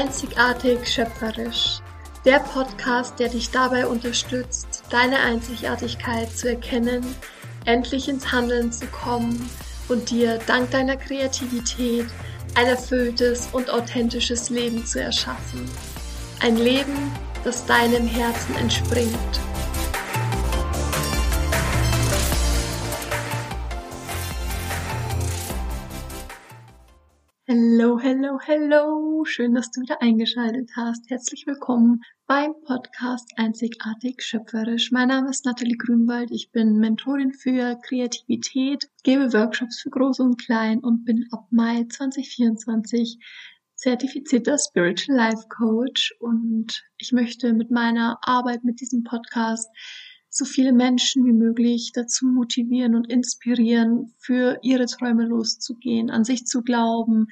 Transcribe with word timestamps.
Einzigartig 0.00 0.88
schöpferisch. 0.88 1.80
Der 2.24 2.38
Podcast, 2.38 3.18
der 3.18 3.28
dich 3.28 3.50
dabei 3.50 3.86
unterstützt, 3.86 4.82
deine 4.88 5.18
Einzigartigkeit 5.18 6.34
zu 6.34 6.48
erkennen, 6.48 7.04
endlich 7.66 8.08
ins 8.08 8.32
Handeln 8.32 8.72
zu 8.72 8.86
kommen 8.86 9.50
und 9.88 10.08
dir 10.08 10.38
dank 10.46 10.70
deiner 10.70 10.96
Kreativität 10.96 12.06
ein 12.54 12.66
erfülltes 12.66 13.50
und 13.52 13.68
authentisches 13.68 14.48
Leben 14.48 14.86
zu 14.86 15.02
erschaffen. 15.02 15.70
Ein 16.40 16.56
Leben, 16.56 17.12
das 17.44 17.66
deinem 17.66 18.06
Herzen 18.06 18.56
entspringt. 18.56 19.49
Hello, 27.52 27.98
hello, 27.98 28.38
hello. 28.40 29.24
Schön, 29.24 29.54
dass 29.54 29.72
du 29.72 29.80
wieder 29.80 30.00
eingeschaltet 30.00 30.70
hast. 30.76 31.10
Herzlich 31.10 31.48
willkommen 31.48 32.00
beim 32.28 32.54
Podcast 32.64 33.28
Einzigartig 33.34 34.22
Schöpferisch. 34.22 34.92
Mein 34.92 35.08
Name 35.08 35.30
ist 35.30 35.44
Nathalie 35.44 35.76
Grünwald. 35.76 36.30
Ich 36.30 36.52
bin 36.52 36.78
Mentorin 36.78 37.32
für 37.32 37.76
Kreativität, 37.82 38.88
gebe 39.02 39.32
Workshops 39.32 39.80
für 39.80 39.90
Groß 39.90 40.20
und 40.20 40.40
Klein 40.40 40.78
und 40.78 41.04
bin 41.04 41.26
ab 41.32 41.48
Mai 41.50 41.86
2024 41.88 43.18
zertifizierter 43.74 44.56
Spiritual 44.56 45.16
Life 45.18 45.48
Coach. 45.48 46.14
Und 46.20 46.84
ich 46.98 47.10
möchte 47.10 47.52
mit 47.52 47.72
meiner 47.72 48.20
Arbeit 48.22 48.62
mit 48.62 48.80
diesem 48.80 49.02
Podcast 49.02 49.68
so 50.30 50.44
viele 50.44 50.72
Menschen 50.72 51.24
wie 51.26 51.32
möglich 51.32 51.90
dazu 51.92 52.24
motivieren 52.26 52.94
und 52.94 53.10
inspirieren, 53.10 54.14
für 54.18 54.58
ihre 54.62 54.86
Träume 54.86 55.26
loszugehen, 55.26 56.08
an 56.08 56.24
sich 56.24 56.46
zu 56.46 56.62
glauben, 56.62 57.26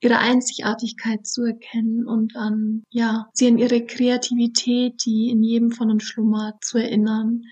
ihre 0.00 0.18
Einzigartigkeit 0.18 1.26
zu 1.26 1.42
erkennen 1.42 2.06
und 2.06 2.36
an, 2.36 2.84
ja, 2.90 3.28
sie 3.32 3.48
an 3.48 3.58
ihre 3.58 3.84
Kreativität, 3.84 5.04
die 5.04 5.30
in 5.30 5.42
jedem 5.42 5.72
von 5.72 5.90
uns 5.90 6.04
schlummert, 6.04 6.64
zu 6.64 6.78
erinnern. 6.78 7.42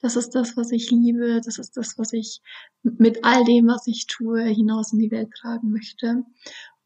Das 0.00 0.16
ist 0.16 0.30
das, 0.30 0.56
was 0.56 0.70
ich 0.70 0.90
liebe. 0.90 1.40
Das 1.44 1.58
ist 1.58 1.76
das, 1.76 1.98
was 1.98 2.12
ich 2.12 2.40
mit 2.82 3.24
all 3.24 3.44
dem, 3.44 3.66
was 3.66 3.86
ich 3.86 4.06
tue, 4.06 4.44
hinaus 4.44 4.92
in 4.92 5.00
die 5.00 5.10
Welt 5.10 5.30
tragen 5.32 5.72
möchte. 5.72 6.24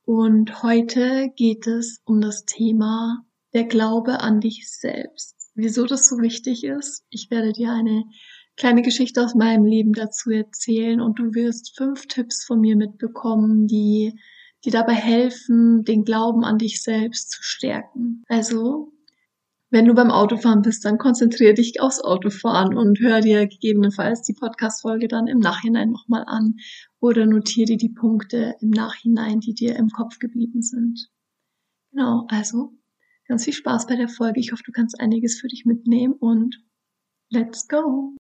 Und 0.05 0.63
heute 0.63 1.31
geht 1.37 1.67
es 1.67 2.01
um 2.05 2.21
das 2.21 2.45
Thema 2.45 3.27
der 3.53 3.65
Glaube 3.65 4.21
an 4.21 4.41
dich 4.41 4.71
selbst 4.71 5.38
wieso 5.59 5.87
das 5.87 6.09
so 6.09 6.19
wichtig 6.19 6.65
ist. 6.65 7.05
Ich 7.11 7.31
werde 7.31 7.53
dir 7.53 7.73
eine 7.73 8.05
kleine 8.57 8.83
Geschichte 8.83 9.23
aus 9.23 9.35
meinem 9.35 9.65
Leben 9.65 9.93
dazu 9.93 10.31
erzählen 10.31 11.01
und 11.01 11.19
du 11.19 11.35
wirst 11.35 11.77
fünf 11.77 12.07
Tipps 12.07 12.45
von 12.45 12.61
mir 12.61 12.77
mitbekommen, 12.77 13.67
die 13.67 14.15
die 14.65 14.71
dabei 14.71 14.95
helfen, 14.95 15.85
den 15.85 16.05
Glauben 16.05 16.45
an 16.45 16.59
dich 16.59 16.83
selbst 16.83 17.31
zu 17.31 17.43
stärken. 17.43 18.25
Also, 18.29 18.93
wenn 19.71 19.85
du 19.85 19.95
beim 19.95 20.11
Autofahren 20.11 20.63
bist, 20.63 20.85
dann 20.85 20.99
konzentriere 20.99 21.55
dich 21.55 21.81
aufs 21.81 22.01
Autofahren 22.01 22.77
und 22.77 22.99
hör 23.01 23.21
dir 23.21 23.47
gegebenenfalls 23.47 24.23
die 24.23 24.35
Podcast-Folge 24.35 25.07
dann 25.07 25.27
im 25.27 25.39
Nachhinein 25.39 25.91
nochmal 25.91 26.25
an 26.27 26.57
oder 27.01 27.27
notiere 27.27 27.67
dir 27.67 27.77
die 27.77 27.93
Punkte 27.93 28.57
im 28.61 28.71
Nachhinein, 28.71 29.41
die 29.41 29.55
dir 29.55 29.77
im 29.77 29.91
Kopf 29.91 30.19
geblieben 30.19 30.63
sind. 30.63 31.09
Genau, 31.93 32.27
also 32.29 32.78
Ganz 33.29 33.45
viel 33.45 33.53
Spaß 33.53 33.87
bei 33.87 33.97
der 33.97 34.09
Folge. 34.09 34.41
Ich 34.41 34.53
hoffe, 34.53 34.63
du 34.65 34.73
kannst 34.73 34.99
einiges 34.99 35.39
für 35.39 35.49
dich 35.49 35.67
mitnehmen 35.67 36.15
und 36.15 36.65
let's 37.31 37.69
go! 37.69 38.17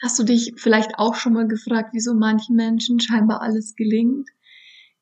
Hast 0.00 0.20
du 0.20 0.22
dich 0.22 0.54
vielleicht 0.56 0.92
auch 0.98 1.16
schon 1.16 1.32
mal 1.32 1.48
gefragt, 1.48 1.90
wieso 1.94 2.14
manchen 2.14 2.54
Menschen 2.54 3.00
scheinbar 3.00 3.42
alles 3.42 3.74
gelingt? 3.74 4.28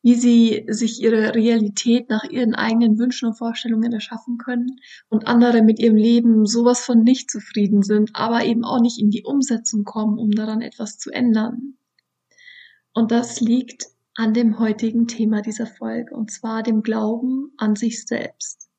Wie 0.06 0.14
sie 0.14 0.64
sich 0.68 1.02
ihre 1.02 1.34
Realität 1.34 2.10
nach 2.10 2.22
ihren 2.22 2.54
eigenen 2.54 2.96
Wünschen 2.96 3.26
und 3.26 3.34
Vorstellungen 3.34 3.92
erschaffen 3.92 4.38
können 4.38 4.78
und 5.08 5.26
andere 5.26 5.62
mit 5.62 5.80
ihrem 5.80 5.96
Leben 5.96 6.46
sowas 6.46 6.78
von 6.84 7.02
nicht 7.02 7.28
zufrieden 7.28 7.82
sind, 7.82 8.10
aber 8.14 8.44
eben 8.44 8.64
auch 8.64 8.80
nicht 8.80 9.00
in 9.00 9.10
die 9.10 9.24
Umsetzung 9.24 9.82
kommen, 9.82 10.16
um 10.16 10.30
daran 10.30 10.62
etwas 10.62 10.96
zu 10.96 11.10
ändern. 11.10 11.76
Und 12.92 13.10
das 13.10 13.40
liegt 13.40 13.86
an 14.14 14.32
dem 14.32 14.60
heutigen 14.60 15.08
Thema 15.08 15.42
dieser 15.42 15.66
Folge, 15.66 16.14
und 16.14 16.30
zwar 16.30 16.62
dem 16.62 16.82
Glauben 16.82 17.50
an 17.56 17.74
sich 17.74 18.06
selbst. 18.06 18.70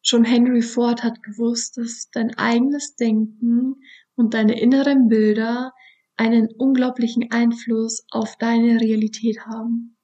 Schon 0.00 0.24
Henry 0.24 0.62
Ford 0.62 1.04
hat 1.04 1.22
gewusst, 1.22 1.76
dass 1.76 2.08
dein 2.10 2.34
eigenes 2.38 2.96
Denken 2.96 3.74
und 4.14 4.32
deine 4.32 4.58
inneren 4.58 5.08
Bilder 5.08 5.74
einen 6.16 6.48
unglaublichen 6.56 7.30
Einfluss 7.30 8.06
auf 8.10 8.38
deine 8.38 8.80
Realität 8.80 9.44
haben. 9.44 9.98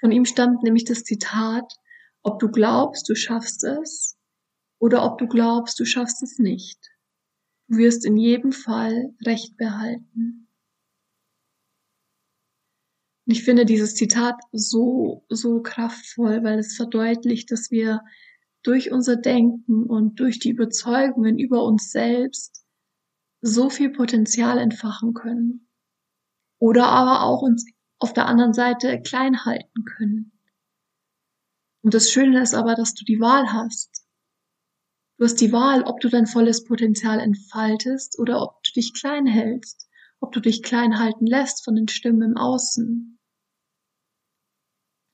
Von 0.00 0.12
ihm 0.12 0.24
stammt 0.24 0.62
nämlich 0.62 0.84
das 0.84 1.04
Zitat, 1.04 1.72
ob 2.22 2.38
du 2.38 2.50
glaubst, 2.50 3.08
du 3.08 3.14
schaffst 3.14 3.64
es 3.64 4.16
oder 4.78 5.04
ob 5.04 5.18
du 5.18 5.26
glaubst, 5.26 5.78
du 5.80 5.84
schaffst 5.84 6.22
es 6.22 6.38
nicht. 6.38 6.78
Du 7.68 7.78
wirst 7.78 8.04
in 8.04 8.16
jedem 8.16 8.52
Fall 8.52 9.14
Recht 9.24 9.56
behalten. 9.56 10.48
Und 13.26 13.32
ich 13.32 13.44
finde 13.44 13.66
dieses 13.66 13.94
Zitat 13.94 14.36
so, 14.52 15.26
so 15.28 15.60
kraftvoll, 15.60 16.42
weil 16.44 16.58
es 16.58 16.76
verdeutlicht, 16.76 17.50
dass 17.50 17.70
wir 17.70 18.00
durch 18.62 18.90
unser 18.90 19.16
Denken 19.16 19.84
und 19.84 20.18
durch 20.18 20.38
die 20.38 20.50
Überzeugungen 20.50 21.38
über 21.38 21.62
uns 21.64 21.90
selbst 21.90 22.64
so 23.40 23.68
viel 23.68 23.90
Potenzial 23.90 24.58
entfachen 24.58 25.12
können. 25.12 25.68
Oder 26.58 26.86
aber 26.86 27.22
auch 27.22 27.42
uns 27.42 27.64
auf 27.98 28.12
der 28.12 28.26
anderen 28.26 28.52
Seite 28.52 29.00
klein 29.00 29.44
halten 29.44 29.84
können. 29.84 30.32
Und 31.82 31.94
das 31.94 32.10
Schöne 32.10 32.42
ist 32.42 32.54
aber, 32.54 32.74
dass 32.74 32.94
du 32.94 33.04
die 33.04 33.20
Wahl 33.20 33.52
hast. 33.52 34.04
Du 35.18 35.24
hast 35.24 35.40
die 35.40 35.52
Wahl, 35.52 35.82
ob 35.82 36.00
du 36.00 36.08
dein 36.08 36.26
volles 36.26 36.64
Potenzial 36.64 37.18
entfaltest 37.18 38.18
oder 38.18 38.40
ob 38.40 38.62
du 38.62 38.72
dich 38.72 38.94
klein 38.94 39.26
hältst, 39.26 39.88
ob 40.20 40.32
du 40.32 40.40
dich 40.40 40.62
klein 40.62 40.98
halten 40.98 41.26
lässt 41.26 41.64
von 41.64 41.74
den 41.74 41.88
Stimmen 41.88 42.22
im 42.22 42.36
Außen. 42.36 43.18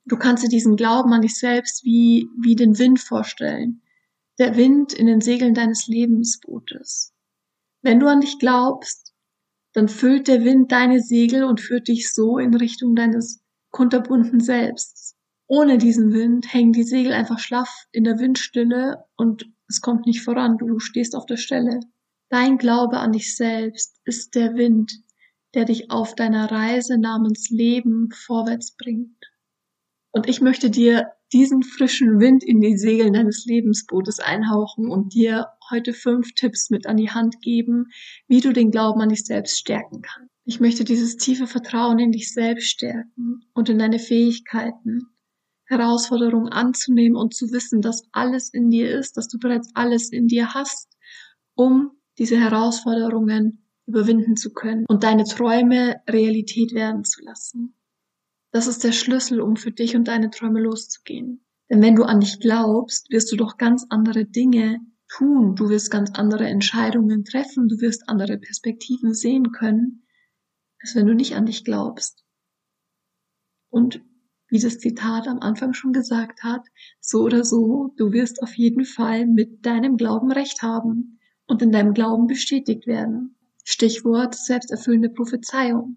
Du 0.07 0.19
kannst 0.19 0.45
dir 0.45 0.51
diesen 0.51 0.77
Glauben 0.77 1.13
an 1.15 1.23
dich 1.23 1.39
selbst 1.39 1.85
wie, 1.85 2.29
wie 2.43 2.57
den 2.57 2.79
Wind 2.79 3.01
vorstellen. 3.01 3.83
Der 4.39 4.57
Wind 4.57 4.93
in 4.93 5.07
den 5.07 5.23
Segeln 5.23 5.55
deines 5.55 5.87
Lebensbootes. 5.87 7.15
Wenn 7.81 8.01
du 8.01 8.09
an 8.09 8.21
dich 8.21 8.39
glaubst, 8.39 9.04
dann 9.75 9.89
füllt 9.89 10.29
der 10.29 10.45
Wind 10.45 10.73
deine 10.73 11.01
Segel 11.01 11.45
und 11.45 11.61
führt 11.61 11.89
dich 11.89 12.13
so 12.15 12.39
in 12.39 12.55
Richtung 12.55 12.95
deines 12.95 13.45
kunterbunten 13.71 14.41
Selbst. 14.41 15.17
Ohne 15.47 15.79
diesen 15.79 16.13
Wind 16.13 16.53
hängen 16.53 16.73
die 16.73 16.85
Segel 16.85 17.13
einfach 17.13 17.39
schlaff 17.39 17.87
in 17.93 18.05
der 18.05 18.19
Windstille 18.19 19.05
und 19.17 19.45
es 19.69 19.81
kommt 19.81 20.07
nicht 20.07 20.23
voran, 20.23 20.57
du 20.59 20.79
stehst 20.79 21.15
auf 21.15 21.27
der 21.27 21.37
Stelle. 21.37 21.81
Dein 22.31 22.57
Glaube 22.57 22.99
an 22.99 23.13
dich 23.13 23.37
selbst 23.37 24.01
ist 24.05 24.35
der 24.35 24.55
Wind, 24.55 24.93
der 25.55 25.65
dich 25.65 25.91
auf 25.91 26.15
deiner 26.15 26.51
Reise 26.51 26.99
namens 26.99 27.51
Leben 27.51 28.09
vorwärts 28.13 28.77
bringt. 28.77 29.19
Und 30.13 30.29
ich 30.29 30.41
möchte 30.41 30.71
dir 30.71 31.09
diesen 31.33 31.63
frischen 31.65 32.21
Wind 32.21 32.45
in 32.45 32.61
die 32.61 32.79
Segeln 32.79 33.15
deines 33.15 33.45
Lebensbootes 33.45 34.21
einhauchen 34.21 34.89
und 34.89 35.15
dir 35.15 35.49
heute 35.71 35.93
fünf 35.93 36.35
Tipps 36.35 36.71
mit 36.71 36.87
an 36.87 36.97
die 36.97 37.11
Hand 37.11 37.41
geben, 37.41 37.87
wie 38.29 38.41
du 38.41 38.53
den 38.53 38.71
Glauben 38.71 39.01
an 39.01 39.09
dich 39.09 39.25
selbst 39.25 39.59
stärken 39.59 40.03
kannst. 40.03 40.31
Ich 40.45 40.61
möchte 40.61 40.85
dieses 40.85 41.17
tiefe 41.17 41.47
Vertrauen 41.47 41.99
in 41.99 42.13
dich 42.13 42.33
selbst 42.33 42.69
stärken 42.69 43.41
und 43.55 43.69
in 43.69 43.79
deine 43.79 43.99
Fähigkeiten, 43.99 45.09
Herausforderungen 45.67 46.49
anzunehmen 46.49 47.17
und 47.17 47.35
zu 47.35 47.51
wissen, 47.51 47.81
dass 47.81 48.03
alles 48.13 48.53
in 48.53 48.71
dir 48.71 48.91
ist, 48.91 49.17
dass 49.17 49.29
du 49.29 49.39
bereits 49.39 49.71
alles 49.75 50.13
in 50.13 50.29
dir 50.29 50.53
hast, 50.53 50.89
um 51.55 51.93
diese 52.19 52.39
Herausforderungen 52.39 53.67
überwinden 53.87 54.37
zu 54.37 54.53
können 54.53 54.85
und 54.89 55.03
deine 55.03 55.25
Träume 55.25 55.97
Realität 56.09 56.75
werden 56.75 57.05
zu 57.05 57.23
lassen. 57.23 57.75
Das 58.51 58.67
ist 58.67 58.85
der 58.85 58.93
Schlüssel, 58.93 59.41
um 59.41 59.57
für 59.57 59.73
dich 59.73 59.97
und 59.97 60.09
deine 60.09 60.31
Träume 60.31 60.61
loszugehen. 60.61 61.45
Denn 61.71 61.83
wenn 61.83 61.97
du 61.97 62.05
an 62.05 62.21
dich 62.21 62.39
glaubst, 62.41 63.11
wirst 63.11 63.33
du 63.33 63.37
doch 63.37 63.57
ganz 63.57 63.87
andere 63.89 64.27
Dinge 64.27 64.81
tun. 65.09 65.55
Du 65.55 65.69
wirst 65.69 65.91
ganz 65.91 66.11
andere 66.15 66.47
Entscheidungen 66.47 67.25
treffen. 67.25 67.69
Du 67.69 67.81
wirst 67.81 68.09
andere 68.09 68.39
Perspektiven 68.39 69.15
sehen 69.15 69.53
können, 69.53 70.07
als 70.81 70.95
wenn 70.95 71.07
du 71.07 71.15
nicht 71.15 71.35
an 71.35 71.47
dich 71.47 71.65
glaubst. 71.65 72.25
Und 73.71 74.03
wie 74.49 74.61
das 74.61 74.79
Zitat 74.79 75.27
am 75.27 75.41
Anfang 75.41 75.75
schon 75.75 75.93
gesagt 75.93 76.43
hat, 76.45 76.63
so 77.01 77.23
oder 77.23 77.45
so, 77.45 77.93
du 77.97 78.13
wirst 78.13 78.43
auf 78.43 78.55
jeden 78.57 78.85
Fall 78.85 79.27
mit 79.27 79.67
deinem 79.67 79.97
Glauben 79.97 80.31
recht 80.31 80.63
haben 80.63 81.19
und 81.47 81.63
in 81.63 81.73
deinem 81.73 81.95
Glauben 81.95 82.27
bestätigt 82.27 82.87
werden. 82.87 83.37
Stichwort 83.65 84.35
selbsterfüllende 84.35 85.09
Prophezeiung. 85.09 85.97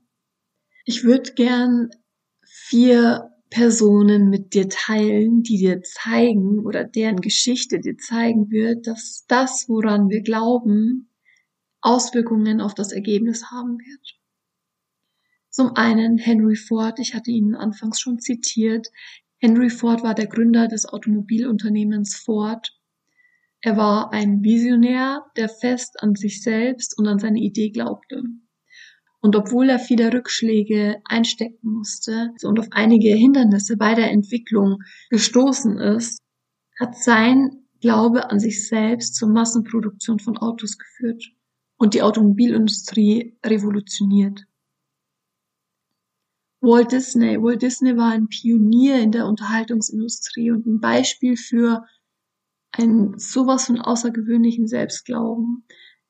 Ich 0.86 1.04
würde 1.04 1.33
gern 1.33 1.89
vier 2.45 3.30
Personen 3.50 4.30
mit 4.30 4.54
dir 4.54 4.70
teilen, 4.70 5.42
die 5.44 5.58
dir 5.58 5.82
zeigen 5.82 6.66
oder 6.66 6.84
deren 6.84 7.22
Geschichte 7.22 7.80
dir 7.80 7.98
zeigen 7.98 8.52
wird, 8.52 8.88
dass 8.88 9.26
das, 9.28 9.66
woran 9.68 10.10
wir 10.10 10.22
glauben, 10.22 11.10
Auswirkungen 11.82 12.60
auf 12.60 12.74
das 12.74 12.92
Ergebnis 12.92 13.52
haben 13.52 13.78
wird. 13.80 14.18
Zum 15.50 15.76
einen 15.76 16.18
Henry 16.18 16.56
Ford, 16.56 17.00
ich 17.00 17.16
hatte 17.16 17.32
ihn 17.32 17.56
anfangs 17.56 18.00
schon 18.00 18.20
zitiert. 18.20 18.88
Henry 19.38 19.70
Ford 19.70 20.04
war 20.04 20.14
der 20.14 20.28
Gründer 20.28 20.68
des 20.68 20.86
Automobilunternehmens 20.86 22.16
Ford. 22.16 22.78
Er 23.62 23.78
war 23.78 24.14
ein 24.14 24.44
Visionär, 24.44 25.26
der 25.36 25.50
fest 25.50 26.02
an 26.04 26.16
sich 26.16 26.44
selbst 26.44 26.98
und 26.98 27.08
an 27.08 27.20
seine 27.20 27.40
Idee 27.40 27.70
glaubte. 27.70 28.24
Und 29.28 29.36
obwohl 29.36 29.70
er 29.70 29.78
viele 29.78 30.14
Rückschläge 30.14 31.02
einstecken 31.04 31.70
musste 31.70 32.34
und 32.44 32.62
auf 32.62 32.68
einige 32.72 33.10
Hindernisse 33.10 33.76
bei 33.76 33.94
der 33.94 34.10
Entwicklung 34.10 34.78
gestoßen 35.10 35.80
ist, 35.80 36.20
hat 36.80 36.96
sein 36.96 37.68
Glaube 37.82 38.30
an 38.30 38.40
sich 38.40 38.70
selbst 38.70 39.16
zur 39.16 39.28
Massenproduktion 39.28 40.20
von 40.20 40.38
Autos 40.38 40.78
geführt 40.78 41.26
und 41.76 41.94
die 41.94 42.04
Automobilindustrie 42.04 43.38
revolutioniert. 43.46 44.46
Walt 46.62 46.94
Disney. 46.94 47.36
Walt 47.36 47.62
Disney 47.62 47.98
war 47.98 48.14
ein 48.14 48.30
Pionier 48.30 49.02
in 49.02 49.12
der 49.12 49.26
Unterhaltungsindustrie 49.26 50.52
und 50.52 50.66
ein 50.66 50.80
Beispiel 50.80 51.36
für 51.36 51.84
einen 52.72 53.20
sowas 53.20 53.66
von 53.66 53.82
außergewöhnlichen 53.82 54.68
Selbstglauben. 54.68 55.66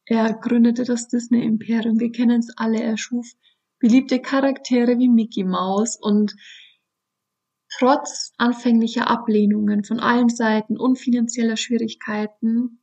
Er 0.09 0.33
gründete 0.33 0.85
das 0.85 1.09
Disney-Imperium. 1.09 1.99
Wir 1.99 2.11
kennen 2.11 2.39
es 2.39 2.57
alle. 2.57 2.81
Er 2.81 2.97
schuf 2.97 3.27
beliebte 3.79 4.21
Charaktere 4.21 4.97
wie 4.99 5.09
Mickey 5.09 5.43
Mouse 5.43 5.97
und 6.01 6.33
trotz 7.77 8.33
anfänglicher 8.37 9.09
Ablehnungen 9.09 9.83
von 9.83 9.99
allen 9.99 10.29
Seiten 10.29 10.77
und 10.77 10.97
finanzieller 10.97 11.57
Schwierigkeiten 11.57 12.79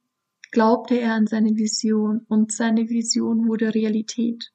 glaubte 0.51 1.01
er 1.01 1.15
an 1.15 1.27
seine 1.27 1.57
Vision 1.57 2.27
und 2.29 2.53
seine 2.53 2.89
Vision 2.89 3.49
wurde 3.49 3.75
Realität. 3.75 4.53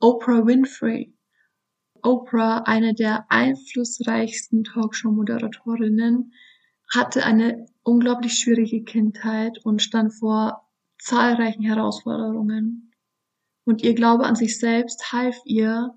Oprah 0.00 0.44
Winfrey. 0.44 1.14
Oprah, 2.02 2.64
eine 2.66 2.94
der 2.94 3.30
einflussreichsten 3.30 4.64
Talkshow-Moderatorinnen, 4.64 6.32
hatte 6.92 7.24
eine 7.24 7.66
unglaublich 7.82 8.34
schwierige 8.34 8.82
Kindheit 8.84 9.58
und 9.64 9.82
stand 9.82 10.12
vor 10.14 10.68
zahlreichen 10.98 11.62
Herausforderungen. 11.62 12.92
Und 13.64 13.82
ihr 13.82 13.94
Glaube 13.94 14.24
an 14.24 14.36
sich 14.36 14.58
selbst 14.58 15.12
half 15.12 15.36
ihr, 15.44 15.94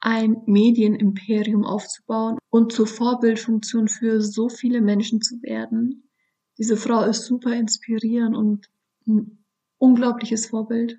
ein 0.00 0.42
Medienimperium 0.46 1.64
aufzubauen 1.64 2.38
und 2.48 2.72
zur 2.72 2.86
Vorbildfunktion 2.86 3.88
für 3.88 4.22
so 4.22 4.48
viele 4.48 4.80
Menschen 4.80 5.20
zu 5.20 5.42
werden. 5.42 6.08
Diese 6.58 6.76
Frau 6.76 7.04
ist 7.04 7.26
super 7.26 7.54
inspirierend 7.54 8.36
und 8.36 8.66
ein 9.06 9.44
unglaubliches 9.78 10.46
Vorbild. 10.46 10.98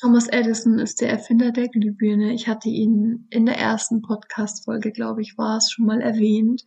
Thomas 0.00 0.26
Edison 0.26 0.80
ist 0.80 1.00
der 1.00 1.10
Erfinder 1.10 1.52
der 1.52 1.68
Glühbirne. 1.68 2.32
Ich 2.32 2.48
hatte 2.48 2.68
ihn 2.68 3.28
in 3.30 3.46
der 3.46 3.56
ersten 3.56 4.02
Podcast-Folge, 4.02 4.90
glaube 4.90 5.22
ich, 5.22 5.38
war 5.38 5.58
es 5.58 5.70
schon 5.70 5.86
mal 5.86 6.00
erwähnt. 6.00 6.64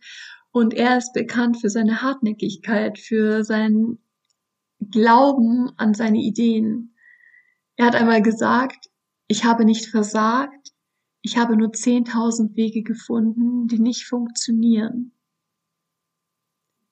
Und 0.56 0.72
er 0.72 0.96
ist 0.96 1.12
bekannt 1.12 1.60
für 1.60 1.68
seine 1.68 2.00
Hartnäckigkeit, 2.00 2.98
für 2.98 3.44
seinen 3.44 3.98
Glauben 4.90 5.70
an 5.76 5.92
seine 5.92 6.16
Ideen. 6.16 6.94
Er 7.76 7.84
hat 7.84 7.94
einmal 7.94 8.22
gesagt, 8.22 8.88
ich 9.26 9.44
habe 9.44 9.66
nicht 9.66 9.84
versagt, 9.84 10.72
ich 11.20 11.36
habe 11.36 11.58
nur 11.58 11.72
10.000 11.72 12.56
Wege 12.56 12.82
gefunden, 12.82 13.68
die 13.68 13.78
nicht 13.78 14.06
funktionieren. 14.06 15.12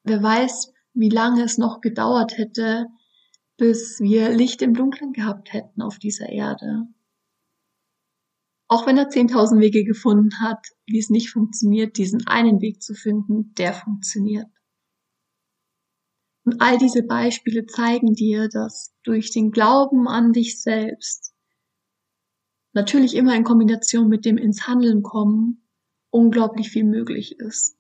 Wer 0.03 0.23
weiß, 0.23 0.75
wie 0.93 1.09
lange 1.09 1.43
es 1.43 1.57
noch 1.57 1.81
gedauert 1.81 2.37
hätte, 2.37 2.89
bis 3.57 3.99
wir 3.99 4.29
Licht 4.29 4.61
im 4.61 4.75
Dunkeln 4.75 5.15
gehabt 5.15 5.55
hätten 5.55 5.81
auf 5.81 5.99
dieser 5.99 6.29
Erde. 6.29 6.87
Auch 8.69 8.87
wenn 8.87 8.97
er 8.97 9.11
10.000 9.11 9.61
Wege 9.61 9.85
gefunden 9.85 10.41
hat, 10.41 10.67
wie 10.87 10.99
es 10.99 11.11
nicht 11.11 11.31
funktioniert, 11.31 11.99
diesen 11.99 12.27
einen 12.27 12.61
Weg 12.61 12.83
zu 12.83 12.95
finden, 12.95 13.55
der 13.55 13.75
funktioniert. 13.75 14.47
Und 16.45 16.61
all 16.61 16.79
diese 16.79 17.03
Beispiele 17.03 17.67
zeigen 17.67 18.15
dir, 18.15 18.49
dass 18.49 18.95
durch 19.03 19.31
den 19.31 19.51
Glauben 19.51 20.09
an 20.09 20.33
dich 20.33 20.61
selbst, 20.61 21.35
natürlich 22.73 23.15
immer 23.15 23.35
in 23.35 23.45
Kombination 23.45 24.09
mit 24.09 24.25
dem 24.25 24.37
ins 24.37 24.67
Handeln 24.67 25.03
kommen, 25.03 25.67
unglaublich 26.11 26.71
viel 26.71 26.85
möglich 26.85 27.39
ist. 27.39 27.77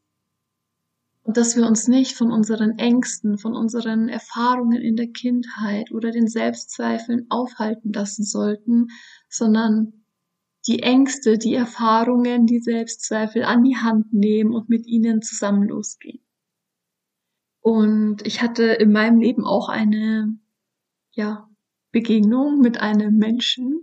Und 1.22 1.38
dass 1.38 1.56
wir 1.56 1.66
uns 1.66 1.88
nicht 1.88 2.16
von 2.16 2.30
unseren 2.30 2.78
Ängsten, 2.78 3.38
von 3.38 3.54
unseren 3.54 4.08
Erfahrungen 4.08 4.80
in 4.82 4.96
der 4.96 5.08
Kindheit 5.08 5.90
oder 5.90 6.10
den 6.10 6.28
Selbstzweifeln 6.28 7.26
aufhalten 7.30 7.92
lassen 7.92 8.24
sollten, 8.24 8.88
sondern 9.28 10.03
die 10.66 10.82
Ängste, 10.82 11.38
die 11.38 11.54
Erfahrungen, 11.54 12.46
die 12.46 12.60
Selbstzweifel 12.60 13.44
an 13.44 13.62
die 13.62 13.76
Hand 13.76 14.12
nehmen 14.12 14.54
und 14.54 14.68
mit 14.68 14.86
ihnen 14.86 15.20
zusammen 15.22 15.68
losgehen. 15.68 16.24
Und 17.60 18.26
ich 18.26 18.42
hatte 18.42 18.64
in 18.64 18.92
meinem 18.92 19.20
Leben 19.20 19.44
auch 19.44 19.68
eine, 19.68 20.38
ja, 21.12 21.48
Begegnung 21.92 22.60
mit 22.60 22.80
einem 22.80 23.16
Menschen. 23.16 23.80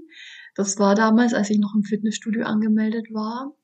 Das 0.54 0.78
war 0.80 0.96
damals, 0.96 1.34
als 1.34 1.50
ich 1.50 1.60
noch 1.60 1.74
im 1.76 1.84
Fitnessstudio 1.84 2.44
angemeldet 2.44 3.08
war. 3.14 3.56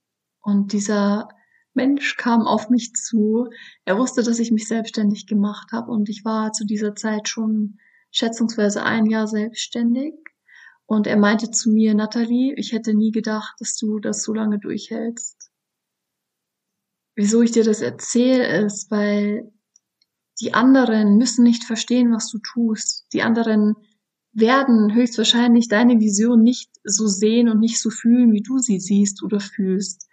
Und 0.41 0.71
dieser 0.71 1.27
Mensch 1.73 2.15
kam 2.17 2.47
auf 2.47 2.69
mich 2.69 2.93
zu. 2.93 3.49
Er 3.83 3.97
wusste, 3.97 4.23
dass 4.23 4.39
ich 4.39 4.51
mich 4.51 4.67
selbstständig 4.67 5.27
gemacht 5.27 5.71
habe 5.73 5.91
und 5.91 6.07
ich 6.09 6.23
war 6.23 6.53
zu 6.53 6.65
dieser 6.65 6.95
Zeit 6.95 7.27
schon 7.27 7.77
schätzungsweise 8.09 8.83
ein 8.83 9.05
Jahr 9.05 9.27
selbstständig 9.27 10.15
und 10.87 11.05
er 11.05 11.17
meinte 11.17 11.51
zu 11.51 11.69
mir, 11.69 11.93
Natalie, 11.93 12.55
ich 12.55 12.71
hätte 12.71 12.93
nie 12.93 13.11
gedacht, 13.11 13.55
dass 13.59 13.75
du 13.75 13.99
das 13.99 14.23
so 14.23 14.33
lange 14.33 14.57
durchhältst. 14.57 15.51
Wieso 17.15 17.41
ich 17.41 17.51
dir 17.51 17.65
das 17.65 17.81
erzähle, 17.81 18.65
ist, 18.65 18.89
weil 18.89 19.51
die 20.39 20.53
anderen 20.53 21.17
müssen 21.17 21.43
nicht 21.43 21.65
verstehen, 21.65 22.13
was 22.13 22.31
du 22.31 22.39
tust. 22.39 23.05
Die 23.11 23.21
anderen 23.21 23.75
werden 24.31 24.93
höchstwahrscheinlich 24.93 25.67
deine 25.67 25.99
Vision 25.99 26.41
nicht 26.41 26.71
so 26.83 27.07
sehen 27.07 27.49
und 27.49 27.59
nicht 27.59 27.81
so 27.81 27.89
fühlen, 27.89 28.31
wie 28.31 28.44
du 28.44 28.57
sie 28.59 28.79
siehst 28.79 29.23
oder 29.23 29.41
fühlst. 29.41 30.07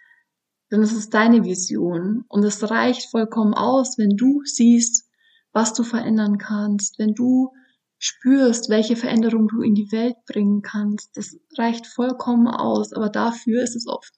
Denn 0.71 0.81
es 0.81 0.91
ist 0.91 1.13
deine 1.13 1.45
Vision. 1.45 2.25
Und 2.27 2.43
es 2.43 2.69
reicht 2.69 3.11
vollkommen 3.11 3.53
aus, 3.53 3.97
wenn 3.97 4.17
du 4.17 4.41
siehst, 4.43 5.07
was 5.53 5.73
du 5.73 5.83
verändern 5.83 6.37
kannst, 6.37 6.99
wenn 6.99 7.13
du 7.13 7.53
spürst, 7.97 8.69
welche 8.69 8.95
Veränderung 8.95 9.47
du 9.47 9.61
in 9.61 9.75
die 9.75 9.91
Welt 9.91 10.15
bringen 10.27 10.61
kannst. 10.61 11.15
Das 11.17 11.37
reicht 11.57 11.87
vollkommen 11.87 12.47
aus, 12.47 12.93
aber 12.93 13.09
dafür 13.09 13.63
ist 13.63 13.75
es 13.75 13.87
oft 13.87 14.13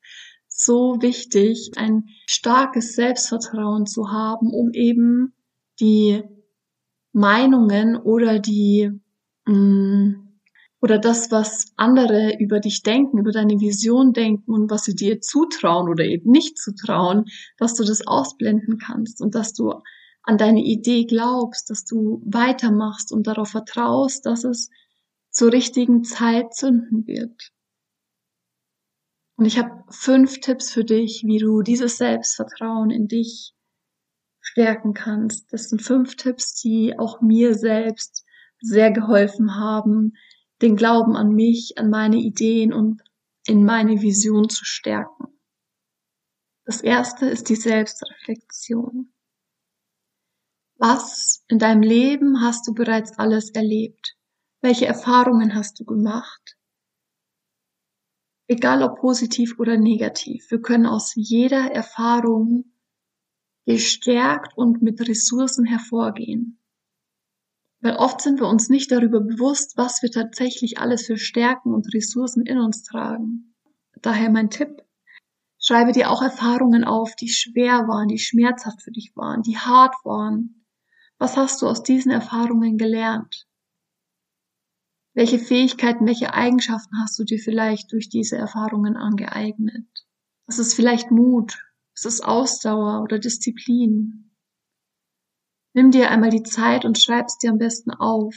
so 0.48 0.98
wichtig, 1.01 1.72
ein 1.75 2.05
starkes 2.25 2.96
Selbstvertrauen 2.96 3.86
zu 3.86 4.12
haben, 4.12 4.51
um 4.51 4.72
eben 4.74 5.34
die 5.79 6.24
Meinungen 7.13 7.96
oder 7.96 8.39
die 8.39 8.91
mm, 9.46 10.27
oder 10.79 11.00
das, 11.00 11.31
was 11.31 11.74
andere 11.75 12.38
über 12.39 12.60
dich 12.60 12.84
denken, 12.84 13.17
über 13.17 13.31
deine 13.31 13.60
Vision 13.60 14.13
denken 14.13 14.51
und 14.51 14.69
was 14.69 14.84
sie 14.84 14.96
dir 14.96 15.22
zutrauen 15.22 15.89
oder 15.89 16.05
eben 16.05 16.29
nicht 16.29 16.57
zutrauen, 16.57 17.25
dass 17.57 17.74
du 17.74 17.84
das 17.84 18.05
ausblenden 18.05 18.77
kannst 18.77 19.22
und 19.22 19.36
dass 19.36 19.53
du 19.53 19.74
an 20.27 20.38
deine 20.38 20.62
Idee 20.62 21.05
glaubst, 21.05 21.69
dass 21.69 21.86
du 21.86 22.22
weitermachst 22.25 23.13
und 23.13 23.27
darauf 23.27 23.50
vertraust, 23.50 24.25
dass 24.25 24.43
es 24.43 24.69
zur 25.31 25.53
richtigen 25.53 26.03
Zeit 26.03 26.53
zünden 26.53 27.07
wird. 27.07 27.53
Und 29.38 29.46
ich 29.46 29.57
habe 29.57 29.86
fünf 29.89 30.41
Tipps 30.41 30.69
für 30.72 30.84
dich, 30.84 31.24
wie 31.25 31.38
du 31.38 31.62
dieses 31.62 31.98
Selbstvertrauen 31.98 32.89
in 32.89 33.07
dich 33.07 33.53
stärken 34.41 34.93
kannst. 34.93 35.53
Das 35.53 35.69
sind 35.69 35.81
fünf 35.81 36.17
Tipps, 36.17 36.55
die 36.55 37.00
auch 37.00 37.22
mir 37.22 37.55
selbst 37.55 38.25
sehr 38.60 38.91
geholfen 38.91 39.55
haben, 39.55 40.13
den 40.62 40.75
Glauben 40.75 41.15
an 41.15 41.29
mich, 41.29 41.77
an 41.77 41.89
meine 41.89 42.17
Ideen 42.17 42.74
und 42.74 43.01
in 43.46 43.63
meine 43.63 44.01
Vision 44.01 44.50
zu 44.50 44.65
stärken. 44.65 45.27
Das 46.65 46.81
erste 46.81 47.27
ist 47.27 47.48
die 47.48 47.55
Selbstreflexion. 47.55 49.13
Was 50.79 51.43
in 51.48 51.57
deinem 51.57 51.81
Leben 51.81 52.41
hast 52.41 52.67
du 52.67 52.74
bereits 52.74 53.17
alles 53.17 53.50
erlebt? 53.50 54.15
Welche 54.62 54.86
Erfahrungen 54.86 55.55
hast 55.55 55.79
du 55.79 55.86
gemacht? 55.86 56.55
Egal 58.48 58.84
ob 58.84 59.00
positiv 59.00 59.60
oder 59.60 59.77
negativ, 59.77 60.50
wir 60.51 60.62
können 60.62 60.86
aus 60.86 61.13
jeder 61.15 61.72
Erfahrung 61.72 62.72
gestärkt 63.65 64.55
und 64.55 64.81
mit 64.81 65.01
Ressourcen 65.01 65.65
hervorgehen. 65.65 66.60
Weil 67.81 67.98
oft 67.98 68.22
sind 68.22 68.39
wir 68.39 68.48
uns 68.48 68.69
nicht 68.69 68.91
darüber 68.91 69.19
bewusst, 69.19 69.77
was 69.77 70.01
wir 70.01 70.12
tatsächlich 70.12 70.79
alles 70.79 71.07
für 71.07 71.17
Stärken 71.17 71.74
und 71.74 71.93
Ressourcen 71.93 72.46
in 72.46 72.60
uns 72.60 72.84
tragen. 72.84 73.55
Daher 74.01 74.29
mein 74.29 74.50
Tipp, 74.50 74.84
Schreibe 75.60 75.91
dir 75.91 76.12
auch 76.12 76.22
Erfahrungen 76.22 76.86
auf, 76.86 77.15
die 77.15 77.27
schwer 77.27 77.89
waren, 77.89 78.07
die 78.07 78.19
schmerzhaft 78.19 78.81
für 78.81 78.91
dich 78.91 79.12
waren, 79.15 79.41
die 79.41 79.57
hart 79.57 79.96
waren. 80.05 80.56
Was 81.19 81.36
hast 81.36 81.62
du 81.62 81.67
aus 81.67 81.83
diesen 81.83 82.12
Erfahrungen 82.12 82.77
gelernt? 82.77 83.47
Welche 85.15 85.39
Fähigkeiten, 85.39 86.05
welche 86.05 86.36
Eigenschaften 86.36 87.00
hast 87.01 87.17
du 87.17 87.24
dir 87.24 87.39
vielleicht 87.39 87.91
durch 87.91 88.07
diese 88.07 88.38
Erfahrungen 88.38 88.95
angeeignet? 88.95 89.88
Es 90.45 90.59
ist 90.59 90.75
vielleicht 90.75 91.09
Mut, 91.09 91.57
es 91.95 92.05
ist 92.05 92.21
Ausdauer 92.21 93.01
oder 93.01 93.17
Disziplin. 93.17 94.31
Nimm 95.74 95.89
dir 95.89 96.12
einmal 96.12 96.29
die 96.29 96.43
Zeit 96.43 96.86
und 96.86 97.00
schreib's 97.00 97.39
dir 97.39 97.50
am 97.50 97.57
besten 97.57 97.91
auf. 97.91 98.36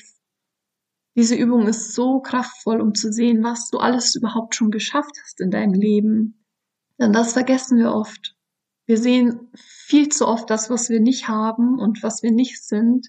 Diese 1.16 1.34
Übung 1.34 1.66
ist 1.66 1.92
so 1.92 2.20
kraftvoll, 2.20 2.80
um 2.80 2.94
zu 2.94 3.12
sehen, 3.12 3.42
was 3.42 3.68
du 3.68 3.78
alles 3.78 4.14
überhaupt 4.14 4.54
schon 4.54 4.70
geschafft 4.70 5.12
hast 5.22 5.40
in 5.40 5.50
deinem 5.50 5.74
Leben. 5.74 6.46
Denn 6.98 7.12
das 7.12 7.34
vergessen 7.34 7.76
wir 7.76 7.92
oft. 7.92 8.36
Wir 8.90 8.98
sehen 8.98 9.52
viel 9.54 10.08
zu 10.08 10.26
oft 10.26 10.50
das, 10.50 10.68
was 10.68 10.90
wir 10.90 10.98
nicht 10.98 11.28
haben 11.28 11.78
und 11.78 12.02
was 12.02 12.24
wir 12.24 12.32
nicht 12.32 12.60
sind, 12.60 13.06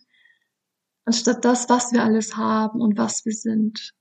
anstatt 1.05 1.43
das, 1.43 1.69
was 1.69 1.91
wir 1.91 2.03
alles 2.03 2.37
haben 2.37 2.79
und 2.79 2.99
was 2.99 3.25
wir 3.25 3.33
sind. 3.33 3.95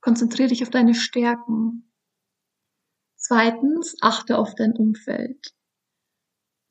Konzentriere 0.00 0.48
dich 0.48 0.64
auf 0.64 0.70
deine 0.70 0.94
Stärken. 0.94 1.92
Zweitens, 3.14 3.94
achte 4.00 4.38
auf 4.38 4.56
dein 4.56 4.72
Umfeld. 4.72 5.54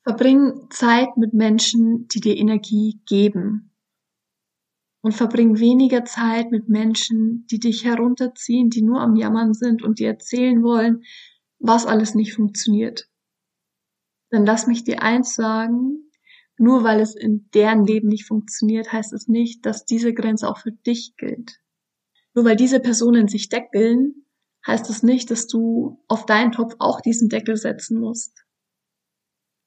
Verbring 0.02 0.66
Zeit 0.68 1.16
mit 1.16 1.32
Menschen, 1.32 2.06
die 2.08 2.20
dir 2.20 2.36
Energie 2.36 3.00
geben. 3.06 3.74
Und 5.00 5.14
verbring 5.14 5.58
weniger 5.58 6.04
Zeit 6.04 6.50
mit 6.50 6.68
Menschen, 6.68 7.46
die 7.46 7.60
dich 7.60 7.86
herunterziehen, 7.86 8.68
die 8.68 8.82
nur 8.82 9.00
am 9.00 9.16
Jammern 9.16 9.54
sind 9.54 9.82
und 9.82 10.00
dir 10.00 10.08
erzählen 10.08 10.62
wollen, 10.62 11.02
was 11.58 11.86
alles 11.86 12.14
nicht 12.14 12.34
funktioniert. 12.34 13.08
Dann 14.30 14.44
lass 14.44 14.66
mich 14.66 14.84
dir 14.84 15.02
eins 15.02 15.34
sagen, 15.34 16.10
nur 16.58 16.82
weil 16.84 17.00
es 17.00 17.14
in 17.14 17.48
deren 17.54 17.84
Leben 17.84 18.08
nicht 18.08 18.26
funktioniert, 18.26 18.92
heißt 18.92 19.12
es 19.12 19.28
nicht, 19.28 19.64
dass 19.64 19.84
diese 19.84 20.12
Grenze 20.12 20.48
auch 20.48 20.58
für 20.58 20.72
dich 20.72 21.14
gilt. 21.16 21.60
Nur 22.34 22.44
weil 22.44 22.56
diese 22.56 22.80
Personen 22.80 23.28
sich 23.28 23.48
deckeln, 23.48 24.26
heißt 24.66 24.90
es 24.90 25.02
nicht, 25.02 25.30
dass 25.30 25.46
du 25.46 26.02
auf 26.08 26.26
deinen 26.26 26.52
Topf 26.52 26.74
auch 26.78 27.00
diesen 27.00 27.28
Deckel 27.28 27.56
setzen 27.56 28.00
musst. 28.00 28.44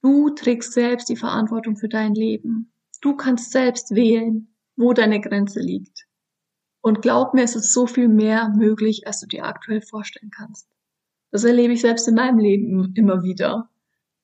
Du 0.01 0.30
trägst 0.32 0.74
selbst 0.74 1.10
die 1.10 1.15
Verantwortung 1.15 1.77
für 1.77 1.89
dein 1.89 2.13
Leben. 2.13 2.74
Du 3.01 3.15
kannst 3.15 3.51
selbst 3.51 3.96
wählen, 3.96 4.56
wo 4.75 4.94
deine 4.94 5.22
Grenze 5.22 5.60
liegt. 5.60 6.08
Und 6.82 7.01
glaub 7.01 7.34
mir, 7.34 7.44
es 7.44 7.56
ist 7.56 7.74
so 7.74 7.88
viel 7.88 8.08
mehr 8.08 8.50
möglich, 8.50 9.06
als 9.06 9.20
du 9.20 9.27
dir 9.27 9.46
aktuell 9.46 9.82
vorstellen 9.82 10.32
kannst. 10.32 10.68
Das 11.32 11.44
erlebe 11.44 11.74
ich 11.74 11.82
selbst 11.82 12.08
in 12.08 12.15
meinem 12.15 12.39
Leben 12.39 12.94
immer 12.96 13.24
wieder. 13.24 13.70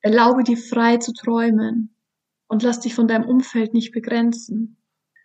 Erlaube 0.00 0.44
dir 0.44 0.56
frei 0.56 0.98
zu 0.98 1.12
träumen, 1.12 1.94
und 2.48 2.62
lass 2.62 2.80
dich 2.80 2.94
von 2.94 3.06
deinem 3.06 3.28
Umfeld 3.28 3.74
nicht 3.74 3.92
begrenzen. 3.92 4.78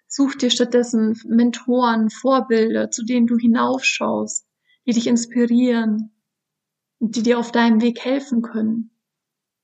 Such 0.08 0.36
dir 0.36 0.51
stattdessen 0.51 1.20
Mentoren, 1.25 2.10
Vorbilder, 2.10 2.92
zu 2.92 3.03
denen 3.03 3.25
du 3.25 3.38
hinaufschaust, 3.38 4.46
die 4.86 4.92
dich 4.92 5.08
inspirieren 5.08 6.12
und 7.00 7.15
die 7.15 7.24
dir 7.24 7.39
auf 7.39 7.51
deinem 7.51 7.82
Weg 7.82 8.03
helfen 8.03 8.42
können. 8.42 8.92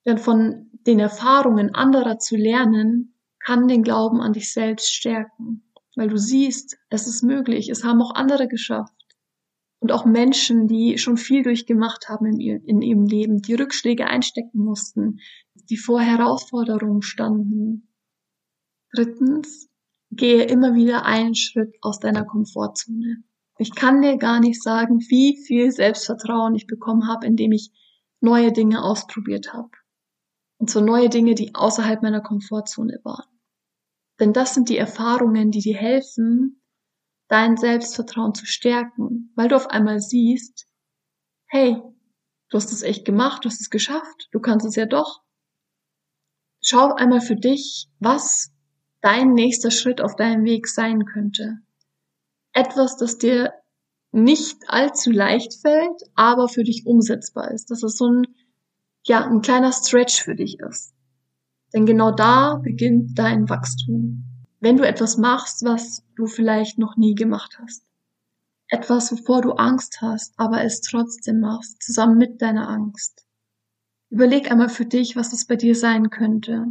Denn 0.06 0.18
von 0.18 0.72
den 0.88 1.00
Erfahrungen 1.00 1.76
anderer 1.76 2.18
zu 2.18 2.36
lernen, 2.36 3.14
kann 3.40 3.68
den 3.68 3.84
Glauben 3.84 4.22
an 4.22 4.34
dich 4.34 4.52
selbst 4.52 4.94
stärken, 4.94 5.72
weil 5.96 6.08
du 6.08 6.18
siehst, 6.18 6.78
es 6.90 7.08
ist 7.08 7.22
möglich, 7.22 7.70
es 7.70 7.84
haben 7.84 8.02
auch 8.02 8.16
andere 8.16 8.48
geschafft. 8.48 8.99
Und 9.80 9.92
auch 9.92 10.06
Menschen, 10.06 10.68
die 10.68 10.98
schon 10.98 11.18
viel 11.18 11.44
durchgemacht 11.44 12.10
haben 12.10 12.26
in, 12.26 12.82
ihrem 12.82 13.06
Leben, 13.06 13.42
die 13.42 13.54
Rückschläge 13.54 14.08
einstecken 14.08 14.60
mussten, 14.60 15.20
die 15.56 15.78
vor 15.78 16.02
Herausforderungen 16.02 17.02
standen. 17.02 17.90
Drittens, 18.94 19.70
gehe 20.12 20.44
immer 20.44 20.76
wieder 20.76 21.06
einen 21.06 21.36
Schritt 21.36 21.76
aus 21.82 22.00
deiner 22.00 22.26
Komfortzone. 22.26 23.24
Ich 23.58 23.76
kann 23.76 24.02
dir 24.02 24.18
gar 24.18 24.40
nicht 24.40 24.62
sagen, 24.62 25.00
wie 25.10 25.38
viel 25.46 25.72
Selbstvertrauen 25.72 26.56
ich 26.56 26.66
bekommen 26.66 27.08
habe, 27.08 27.26
indem 27.26 27.52
ich 27.52 27.72
neue 28.22 28.52
Dinge 28.52 28.84
ausprobiert 28.84 29.54
habe. 29.54 29.70
Und 30.58 30.70
zwar 30.70 30.82
neue 30.82 31.10
Dinge, 31.10 31.36
die 31.36 31.56
außerhalb 31.56 32.02
meiner 32.02 32.22
Komfortzone 32.22 33.00
waren. 33.04 33.28
Denn 34.20 34.34
das 34.34 34.54
sind 34.54 34.70
die 34.70 34.78
Erfahrungen, 34.78 35.52
die 35.52 35.62
dir 35.62 35.78
helfen, 35.78 36.59
dein 37.30 37.58
Selbstvertrauen 37.58 38.34
zu 38.34 38.46
stärken, 38.46 39.32
weil 39.36 39.48
du 39.48 39.56
auf 39.56 39.68
einmal 39.68 40.00
siehst, 40.00 40.68
hey, 41.46 41.82
du 42.50 42.58
hast 42.58 42.72
es 42.74 42.82
echt 42.82 43.06
gemacht, 43.06 43.46
du 43.46 43.50
hast 43.50 43.62
es 43.62 43.70
geschafft, 43.70 44.28
du 44.32 44.40
kannst 44.40 44.66
es 44.66 44.76
ja 44.76 44.86
doch. 44.86 45.22
Schau 46.62 46.94
einmal 46.94 47.22
für 47.22 47.38
dich, 47.38 47.88
was 48.00 48.52
dein 49.02 49.34
nächster 49.34 49.72
Schritt 49.72 50.02
auf 50.02 50.16
deinem 50.16 50.44
Weg 50.44 50.68
sein 50.68 51.06
könnte. 51.06 51.60
Etwas, 52.52 52.98
das 52.98 53.18
dir 53.18 53.54
nicht 54.12 54.58
allzu 54.68 55.12
leicht 55.12 55.54
fällt, 55.62 56.02
aber 56.16 56.50
für 56.50 56.64
dich 56.64 56.86
umsetzbar 56.86 57.52
ist. 57.52 57.70
Dass 57.72 57.84
es 57.84 57.96
so 57.96 58.10
ein, 58.10 58.28
ja, 59.04 59.24
ein 59.26 59.42
kleiner 59.42 59.72
Stretch 59.72 60.24
für 60.24 60.36
dich 60.36 60.60
ist. 60.60 60.94
Denn 61.74 61.86
genau 61.86 62.12
da 62.12 62.56
beginnt 62.56 63.18
dein 63.18 63.48
Wachstum. 63.48 64.29
Wenn 64.60 64.78
du 64.78 64.86
etwas 64.86 65.18
machst, 65.18 65.64
was 65.64 66.04
du 66.16 66.28
vielleicht 66.28 66.78
noch 66.78 66.98
nie 66.98 67.16
gemacht 67.16 67.60
hast. 67.62 67.84
Etwas, 68.68 69.12
wovor 69.12 69.42
du 69.42 69.54
Angst 69.54 70.02
hast, 70.02 70.34
aber 70.38 70.64
es 70.64 70.82
trotzdem 70.82 71.40
machst, 71.40 71.82
zusammen 71.82 72.18
mit 72.18 72.42
deiner 72.42 72.68
Angst. 72.70 73.26
Überleg 74.10 74.52
einmal 74.52 74.70
für 74.70 74.86
dich, 74.86 75.16
was 75.16 75.30
das 75.30 75.46
bei 75.46 75.56
dir 75.56 75.76
sein 75.76 76.10
könnte. 76.10 76.68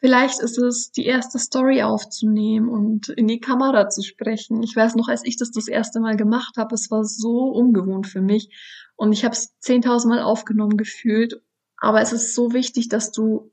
Vielleicht 0.00 0.40
ist 0.40 0.58
es, 0.58 0.92
die 0.92 1.04
erste 1.04 1.38
Story 1.38 1.82
aufzunehmen 1.82 2.68
und 2.68 3.10
in 3.10 3.28
die 3.28 3.38
Kamera 3.38 3.90
zu 3.90 4.02
sprechen. 4.02 4.62
Ich 4.62 4.74
weiß 4.74 4.96
noch, 4.96 5.08
als 5.08 5.24
ich 5.24 5.36
das 5.36 5.50
das 5.50 5.68
erste 5.68 6.00
Mal 6.00 6.16
gemacht 6.16 6.56
habe, 6.56 6.74
es 6.74 6.90
war 6.90 7.04
so 7.04 7.50
ungewohnt 7.50 8.06
für 8.06 8.22
mich 8.22 8.48
und 8.96 9.12
ich 9.12 9.24
habe 9.24 9.34
es 9.34 9.56
zehntausendmal 9.58 10.22
aufgenommen 10.22 10.78
gefühlt. 10.78 11.42
Aber 11.76 12.00
es 12.00 12.12
ist 12.12 12.34
so 12.34 12.52
wichtig, 12.54 12.88
dass 12.88 13.12
du 13.12 13.52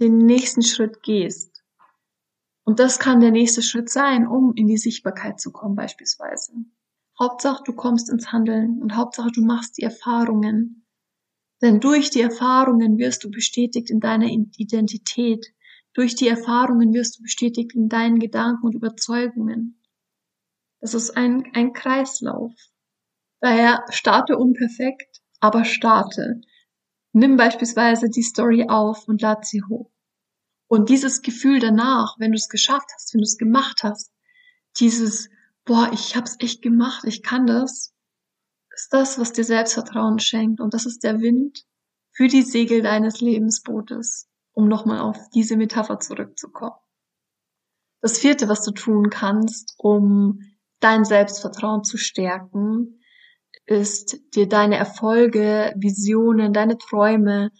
den 0.00 0.18
nächsten 0.18 0.62
Schritt 0.62 1.02
gehst. 1.02 1.55
Und 2.66 2.80
das 2.80 2.98
kann 2.98 3.20
der 3.20 3.30
nächste 3.30 3.62
Schritt 3.62 3.88
sein, 3.88 4.26
um 4.26 4.52
in 4.56 4.66
die 4.66 4.76
Sichtbarkeit 4.76 5.40
zu 5.40 5.52
kommen 5.52 5.76
beispielsweise. 5.76 6.52
Hauptsache, 7.18 7.62
du 7.64 7.72
kommst 7.72 8.10
ins 8.10 8.32
Handeln 8.32 8.82
und 8.82 8.96
Hauptsache, 8.96 9.30
du 9.32 9.44
machst 9.44 9.78
die 9.78 9.82
Erfahrungen. 9.82 10.84
Denn 11.62 11.78
durch 11.78 12.10
die 12.10 12.20
Erfahrungen 12.20 12.98
wirst 12.98 13.22
du 13.22 13.30
bestätigt 13.30 13.88
in 13.88 14.00
deiner 14.00 14.26
Identität. 14.26 15.46
Durch 15.94 16.16
die 16.16 16.26
Erfahrungen 16.26 16.92
wirst 16.92 17.18
du 17.18 17.22
bestätigt 17.22 17.72
in 17.74 17.88
deinen 17.88 18.18
Gedanken 18.18 18.66
und 18.66 18.74
Überzeugungen. 18.74 19.80
Das 20.80 20.92
ist 20.92 21.16
ein, 21.16 21.44
ein 21.54 21.72
Kreislauf. 21.72 22.52
Daher 23.40 23.84
starte 23.90 24.36
unperfekt, 24.36 25.22
aber 25.38 25.64
starte. 25.64 26.40
Nimm 27.12 27.36
beispielsweise 27.36 28.10
die 28.10 28.22
Story 28.22 28.66
auf 28.68 29.06
und 29.06 29.22
lad 29.22 29.46
sie 29.46 29.62
hoch. 29.62 29.95
Und 30.68 30.88
dieses 30.88 31.22
Gefühl 31.22 31.60
danach, 31.60 32.16
wenn 32.18 32.32
du 32.32 32.36
es 32.36 32.48
geschafft 32.48 32.88
hast, 32.94 33.14
wenn 33.14 33.20
du 33.20 33.24
es 33.24 33.38
gemacht 33.38 33.82
hast, 33.82 34.10
dieses, 34.78 35.28
boah, 35.64 35.90
ich 35.92 36.16
hab's 36.16 36.36
echt 36.40 36.62
gemacht, 36.62 37.04
ich 37.04 37.22
kann 37.22 37.46
das, 37.46 37.94
ist 38.76 38.92
das, 38.92 39.18
was 39.18 39.32
dir 39.32 39.44
Selbstvertrauen 39.44 40.18
schenkt. 40.18 40.60
Und 40.60 40.74
das 40.74 40.86
ist 40.86 41.02
der 41.02 41.20
Wind 41.20 41.64
für 42.10 42.28
die 42.28 42.42
Segel 42.42 42.82
deines 42.82 43.20
Lebensbootes, 43.20 44.28
um 44.52 44.68
nochmal 44.68 45.00
auf 45.00 45.18
diese 45.34 45.56
Metapher 45.56 45.98
zurückzukommen. 46.00 46.76
Das 48.00 48.18
vierte, 48.18 48.48
was 48.48 48.62
du 48.64 48.72
tun 48.72 49.10
kannst, 49.10 49.74
um 49.78 50.40
dein 50.80 51.04
Selbstvertrauen 51.04 51.84
zu 51.84 51.96
stärken, 51.96 53.00
ist 53.64 54.18
dir 54.34 54.48
deine 54.48 54.76
Erfolge, 54.76 55.74
Visionen, 55.76 56.52
deine 56.52 56.78
Träume 56.78 57.50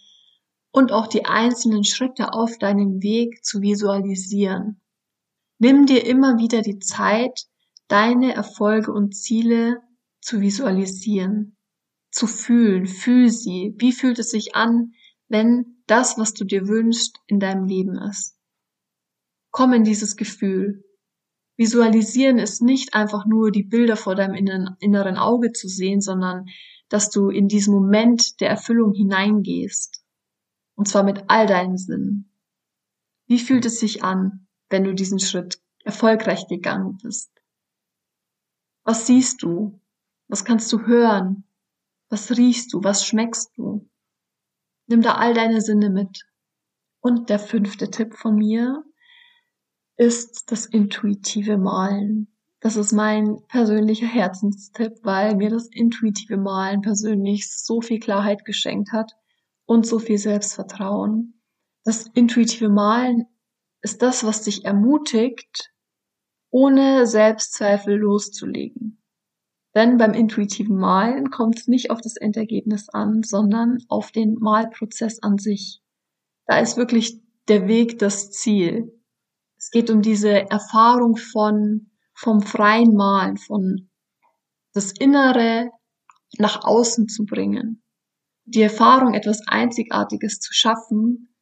und 0.71 0.91
auch 0.91 1.07
die 1.07 1.25
einzelnen 1.25 1.83
Schritte 1.83 2.33
auf 2.33 2.57
deinem 2.57 3.01
Weg 3.01 3.43
zu 3.43 3.61
visualisieren. 3.61 4.81
Nimm 5.59 5.85
dir 5.85 6.05
immer 6.05 6.37
wieder 6.37 6.61
die 6.61 6.79
Zeit, 6.79 7.47
deine 7.87 8.33
Erfolge 8.33 8.91
und 8.91 9.15
Ziele 9.15 9.81
zu 10.21 10.41
visualisieren, 10.41 11.57
zu 12.11 12.27
fühlen. 12.27 12.85
Fühl 12.85 13.29
sie. 13.29 13.73
Wie 13.77 13.91
fühlt 13.91 14.19
es 14.19 14.29
sich 14.29 14.55
an, 14.55 14.93
wenn 15.29 15.81
das, 15.87 16.17
was 16.17 16.33
du 16.33 16.45
dir 16.45 16.67
wünschst, 16.67 17.17
in 17.27 17.39
deinem 17.39 17.65
Leben 17.65 17.97
ist? 17.97 18.37
Komm 19.51 19.73
in 19.73 19.83
dieses 19.83 20.15
Gefühl. 20.15 20.83
Visualisieren 21.55 22.37
ist 22.37 22.61
nicht 22.61 22.93
einfach 22.93 23.25
nur 23.25 23.51
die 23.51 23.63
Bilder 23.63 23.95
vor 23.95 24.13
deinem 24.13 24.35
inneren 24.79 25.17
Auge 25.17 25.53
zu 25.53 25.67
sehen, 25.67 26.01
sondern 26.01 26.45
dass 26.89 27.09
du 27.09 27.29
in 27.29 27.47
diesen 27.47 27.73
Moment 27.73 28.39
der 28.41 28.49
Erfüllung 28.49 28.93
hineingehst. 28.93 30.03
Und 30.77 30.87
zwar 30.87 31.01
mit 31.01 31.23
all 31.27 31.47
deinen 31.47 31.77
Sinnen. 31.77 32.31
Wie 33.25 33.39
fühlt 33.39 33.65
es 33.65 33.79
sich 33.79 34.03
an, 34.03 34.47
wenn 34.69 34.83
du 34.83 34.93
diesen 34.93 35.19
Schritt 35.19 35.59
erfolgreich 35.83 36.47
gegangen 36.47 36.99
bist? 37.01 37.31
Was 38.83 39.07
siehst 39.07 39.41
du? 39.41 39.81
Was 40.27 40.45
kannst 40.45 40.71
du 40.71 40.85
hören? 40.85 41.45
Was 42.09 42.37
riechst 42.37 42.73
du? 42.73 42.83
Was 42.83 43.05
schmeckst 43.05 43.57
du? 43.57 43.89
Nimm 44.85 45.01
da 45.01 45.15
all 45.15 45.33
deine 45.33 45.61
Sinne 45.61 45.89
mit. 45.89 46.25
Und 47.01 47.29
der 47.29 47.39
fünfte 47.39 47.89
Tipp 47.89 48.13
von 48.13 48.35
mir 48.35 48.83
ist 49.95 50.51
das 50.51 50.67
intuitive 50.67 51.57
Malen. 51.57 52.27
Das 52.59 52.75
ist 52.75 52.91
mein 52.91 53.41
persönlicher 53.47 54.07
Herzenstipp, 54.07 54.99
weil 55.01 55.35
mir 55.35 55.49
das 55.49 55.67
intuitive 55.69 56.37
Malen 56.37 56.81
persönlich 56.81 57.51
so 57.51 57.81
viel 57.81 57.99
Klarheit 57.99 58.45
geschenkt 58.45 58.91
hat 58.91 59.17
und 59.67 59.85
so 59.85 59.99
viel 59.99 60.17
Selbstvertrauen. 60.17 61.39
Das 61.83 62.07
intuitive 62.15 62.69
Malen 62.69 63.25
ist 63.81 64.01
das, 64.01 64.23
was 64.23 64.41
dich 64.41 64.65
ermutigt, 64.65 65.71
ohne 66.49 67.05
Selbstzweifel 67.05 67.95
loszulegen. 67.97 69.03
Denn 69.75 69.97
beim 69.97 70.13
intuitiven 70.13 70.77
Malen 70.77 71.29
kommt 71.29 71.59
es 71.59 71.67
nicht 71.67 71.91
auf 71.91 72.01
das 72.01 72.15
Endergebnis 72.15 72.89
an, 72.89 73.21
sondern 73.21 73.77
auf 73.89 74.11
den 74.11 74.35
Malprozess 74.39 75.21
an 75.21 75.37
sich. 75.37 75.83
Da 76.47 76.59
ist 76.59 76.77
wirklich 76.77 77.21
der 77.47 77.67
Weg 77.67 77.99
das 77.99 78.31
Ziel. 78.31 78.99
Es 79.57 79.69
geht 79.69 79.91
um 79.91 80.01
diese 80.01 80.49
Erfahrung 80.49 81.17
von, 81.17 81.91
vom 82.13 82.41
freien 82.41 82.95
Malen, 82.95 83.37
von 83.37 83.89
das 84.73 84.93
Innere 84.93 85.69
nach 86.37 86.63
außen 86.63 87.07
zu 87.07 87.25
bringen. 87.25 87.83
Die 88.49 88.61
Erfahrung, 88.61 89.13
etwas 89.13 89.41
Einzigartiges 89.45 90.39
zu 90.39 90.53
schaffen, 90.53 91.35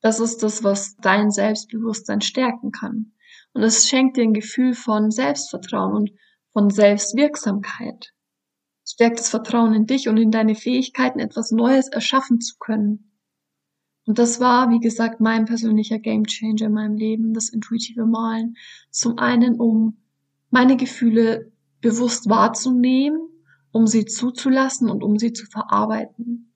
das 0.00 0.20
ist 0.20 0.44
das, 0.44 0.62
was 0.62 0.94
dein 0.96 1.32
Selbstbewusstsein 1.32 2.20
stärken 2.20 2.70
kann. 2.70 3.12
Und 3.52 3.64
es 3.64 3.88
schenkt 3.88 4.16
dir 4.16 4.22
ein 4.22 4.32
Gefühl 4.32 4.74
von 4.74 5.10
Selbstvertrauen 5.10 5.94
und 5.96 6.10
von 6.52 6.70
Selbstwirksamkeit. 6.70 8.12
Stärkt 8.86 9.18
das 9.18 9.28
Vertrauen 9.28 9.74
in 9.74 9.86
dich 9.86 10.08
und 10.08 10.18
in 10.18 10.30
deine 10.30 10.54
Fähigkeiten, 10.54 11.18
etwas 11.18 11.50
Neues 11.50 11.88
erschaffen 11.88 12.40
zu 12.40 12.56
können. 12.58 13.12
Und 14.06 14.20
das 14.20 14.38
war, 14.38 14.70
wie 14.70 14.80
gesagt, 14.80 15.20
mein 15.20 15.46
persönlicher 15.46 15.98
Gamechanger 15.98 16.66
in 16.66 16.72
meinem 16.72 16.96
Leben, 16.96 17.34
das 17.34 17.48
intuitive 17.48 18.06
Malen. 18.06 18.56
Zum 18.90 19.18
einen, 19.18 19.58
um 19.58 19.98
meine 20.50 20.76
Gefühle 20.76 21.50
bewusst 21.80 22.28
wahrzunehmen, 22.28 23.20
um 23.72 23.86
sie 23.86 24.04
zuzulassen 24.04 24.90
und 24.90 25.02
um 25.02 25.18
sie 25.18 25.32
zu 25.32 25.46
verarbeiten. 25.46 26.52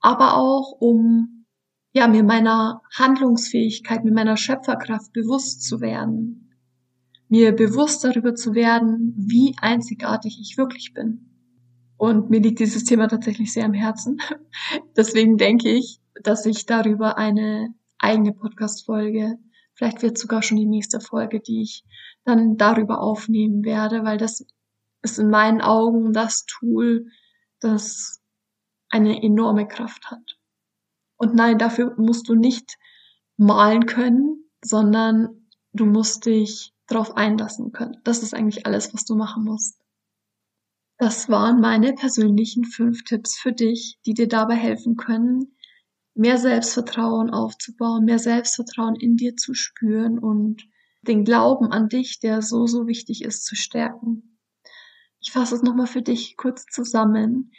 Aber 0.00 0.36
auch, 0.36 0.72
um, 0.80 1.46
ja, 1.92 2.08
mir 2.08 2.24
meiner 2.24 2.82
Handlungsfähigkeit, 2.94 4.04
mir 4.04 4.12
meiner 4.12 4.36
Schöpferkraft 4.36 5.12
bewusst 5.12 5.62
zu 5.62 5.80
werden. 5.80 6.54
Mir 7.28 7.52
bewusst 7.52 8.04
darüber 8.04 8.34
zu 8.34 8.54
werden, 8.54 9.14
wie 9.16 9.56
einzigartig 9.60 10.38
ich 10.40 10.58
wirklich 10.58 10.94
bin. 10.94 11.26
Und 11.96 12.30
mir 12.30 12.40
liegt 12.40 12.60
dieses 12.60 12.84
Thema 12.84 13.08
tatsächlich 13.08 13.52
sehr 13.52 13.64
am 13.64 13.72
Herzen. 13.72 14.18
Deswegen 14.96 15.38
denke 15.38 15.70
ich, 15.70 16.00
dass 16.22 16.46
ich 16.46 16.66
darüber 16.66 17.16
eine 17.16 17.74
eigene 17.98 18.32
Podcast-Folge, 18.32 19.38
vielleicht 19.74 20.02
wird 20.02 20.18
sogar 20.18 20.42
schon 20.42 20.58
die 20.58 20.66
nächste 20.66 21.00
Folge, 21.00 21.40
die 21.40 21.62
ich 21.62 21.84
dann 22.24 22.56
darüber 22.56 23.00
aufnehmen 23.00 23.64
werde, 23.64 24.04
weil 24.04 24.18
das 24.18 24.44
ist 25.06 25.18
in 25.18 25.30
meinen 25.30 25.60
Augen 25.60 26.12
das 26.12 26.44
Tool, 26.46 27.06
das 27.60 28.20
eine 28.90 29.22
enorme 29.22 29.68
Kraft 29.68 30.10
hat. 30.10 30.38
Und 31.16 31.34
nein, 31.34 31.58
dafür 31.58 31.94
musst 31.96 32.28
du 32.28 32.34
nicht 32.34 32.76
malen 33.36 33.86
können, 33.86 34.50
sondern 34.62 35.48
du 35.72 35.86
musst 35.86 36.26
dich 36.26 36.74
darauf 36.88 37.16
einlassen 37.16 37.70
können. 37.70 37.96
Das 38.02 38.22
ist 38.22 38.34
eigentlich 38.34 38.66
alles, 38.66 38.92
was 38.92 39.04
du 39.04 39.14
machen 39.14 39.44
musst. 39.44 39.80
Das 40.98 41.28
waren 41.28 41.60
meine 41.60 41.92
persönlichen 41.92 42.64
fünf 42.64 43.04
Tipps 43.04 43.38
für 43.38 43.52
dich, 43.52 44.00
die 44.06 44.14
dir 44.14 44.28
dabei 44.28 44.56
helfen 44.56 44.96
können, 44.96 45.56
mehr 46.14 46.38
Selbstvertrauen 46.38 47.30
aufzubauen, 47.30 48.04
mehr 48.04 48.18
Selbstvertrauen 48.18 48.96
in 48.96 49.16
dir 49.16 49.36
zu 49.36 49.54
spüren 49.54 50.18
und 50.18 50.66
den 51.02 51.24
Glauben 51.24 51.70
an 51.70 51.88
dich, 51.88 52.18
der 52.18 52.42
so, 52.42 52.66
so 52.66 52.86
wichtig 52.86 53.22
ist, 53.22 53.44
zu 53.44 53.54
stärken. 53.54 54.35
Ich 55.26 55.32
fasse 55.32 55.56
es 55.56 55.62
nochmal 55.62 55.88
für 55.88 56.02
dich 56.02 56.36
kurz 56.36 56.66
zusammen. 56.66 57.50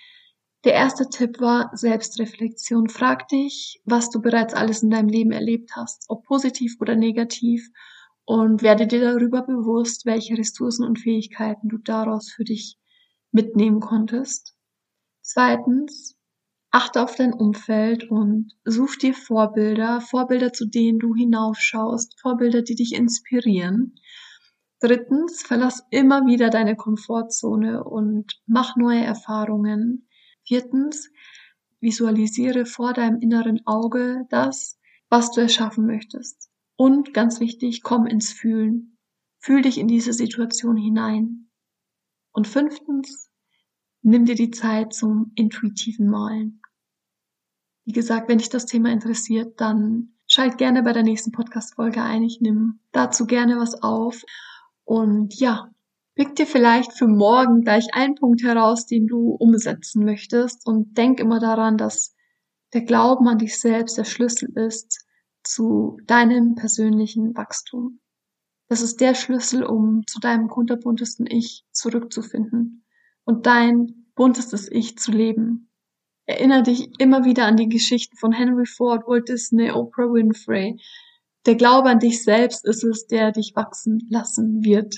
Der 0.64 0.72
erste 0.72 1.10
Tipp 1.10 1.42
war 1.42 1.70
Selbstreflexion. 1.74 2.88
Frag 2.88 3.28
dich, 3.28 3.82
was 3.84 4.10
du 4.10 4.22
bereits 4.22 4.54
alles 4.54 4.84
in 4.84 4.90
deinem 4.90 5.10
Leben 5.10 5.34
erlebt 5.34 5.72
hast, 5.76 6.06
ob 6.08 6.24
positiv 6.24 6.78
oder 6.80 6.96
negativ, 6.96 7.70
und 8.24 8.62
werde 8.62 8.88
dir 8.88 9.02
darüber 9.02 9.42
bewusst, 9.42 10.06
welche 10.06 10.38
Ressourcen 10.38 10.86
und 10.86 11.00
Fähigkeiten 11.00 11.68
du 11.68 11.78
daraus 11.78 12.32
für 12.32 12.46
dich 12.46 12.78
mitnehmen 13.34 13.82
konntest. 13.82 14.56
Zweitens, 15.22 16.16
achte 16.72 17.04
auf 17.04 17.16
dein 17.16 17.34
Umfeld 17.34 18.10
und 18.10 18.54
such 18.64 18.96
dir 18.96 19.14
Vorbilder, 19.14 20.00
Vorbilder, 20.00 20.54
zu 20.54 20.68
denen 20.68 21.00
du 21.00 21.16
hinaufschaust, 21.16 22.18
Vorbilder, 22.22 22.62
die 22.62 22.76
dich 22.76 22.94
inspirieren. 22.94 23.96
Drittens, 24.80 25.42
verlass 25.42 25.84
immer 25.90 26.26
wieder 26.26 26.50
deine 26.50 26.76
Komfortzone 26.76 27.84
und 27.84 28.40
mach 28.46 28.76
neue 28.76 29.04
Erfahrungen. 29.04 30.08
Viertens, 30.44 31.10
visualisiere 31.80 32.66
vor 32.66 32.94
deinem 32.94 33.20
inneren 33.20 33.66
Auge 33.66 34.26
das, 34.30 34.80
was 35.10 35.32
du 35.32 35.42
erschaffen 35.42 35.86
möchtest. 35.86 36.50
Und 36.76 37.14
ganz 37.14 37.40
wichtig, 37.40 37.82
komm 37.82 38.06
ins 38.06 38.32
Fühlen. 38.32 38.98
Fühl 39.40 39.62
dich 39.62 39.78
in 39.78 39.88
diese 39.88 40.14
Situation 40.14 40.78
hinein. 40.78 41.50
Und 42.32 42.48
fünftens, 42.48 43.32
nimm 44.04 44.26
dir 44.26 44.36
die 44.36 44.52
Zeit 44.52 44.94
zum 44.94 45.32
intuitiven 45.36 46.08
Malen. 46.08 46.62
Wie 47.86 47.94
gesagt, 47.94 48.30
wenn 48.30 48.38
dich 48.38 48.50
das 48.50 48.66
Thema 48.66 48.92
interessiert, 48.92 49.60
dann 49.60 50.14
schalt 50.28 50.58
gerne 50.58 50.84
bei 50.84 50.94
der 50.94 51.04
nächsten 51.04 51.32
Podcast-Folge 51.32 52.04
ein. 52.04 52.22
Ich 52.22 52.42
nehme 52.42 52.78
dazu 52.92 53.26
gerne 53.26 53.58
was 53.58 53.82
auf. 53.82 54.22
Und 54.88 55.38
ja, 55.38 55.70
pick 56.16 56.38
dir 56.38 56.48
vielleicht 56.48 56.94
für 56.94 57.08
morgen 57.08 57.62
gleich 57.62 57.94
einen 57.94 58.16
Punkt 58.16 58.42
heraus, 58.42 58.86
den 58.86 59.06
du 59.06 59.32
umsetzen 59.32 60.06
möchtest. 60.06 60.66
Und 60.66 60.98
denk 60.98 61.20
immer 61.20 61.42
daran, 61.42 61.78
dass 61.78 62.16
der 62.74 62.84
Glauben 62.84 63.28
an 63.28 63.38
dich 63.38 63.60
selbst 63.60 63.98
der 63.98 64.06
Schlüssel 64.06 64.50
ist 64.56 65.06
zu 65.44 66.00
deinem 66.06 66.56
persönlichen 66.56 67.36
Wachstum. 67.36 68.00
Das 68.70 68.82
ist 68.82 69.02
der 69.02 69.14
Schlüssel, 69.14 69.66
um 69.66 70.08
zu 70.08 70.22
deinem 70.22 70.48
kunterbuntesten 70.48 71.28
Ich 71.28 71.66
zurückzufinden 71.74 72.86
und 73.26 73.46
dein 73.46 74.08
buntestes 74.16 74.72
Ich 74.72 74.98
zu 74.98 75.12
leben. 75.12 75.70
Erinnere 76.26 76.64
dich 76.64 76.92
immer 76.98 77.26
wieder 77.26 77.46
an 77.46 77.58
die 77.58 77.68
Geschichten 77.68 78.16
von 78.16 78.32
Henry 78.32 78.66
Ford, 78.66 79.06
Walt 79.06 79.28
Disney, 79.28 79.70
Oprah 79.70 80.14
Winfrey. 80.14 80.80
Der 81.48 81.56
Glaube 81.56 81.90
an 81.90 82.00
dich 82.00 82.26
selbst 82.26 82.66
ist 82.66 82.84
es, 82.84 83.08
der 83.08 83.32
dich 83.32 83.54
wachsen 83.56 84.06
lassen 84.10 84.66
wird. 84.66 84.98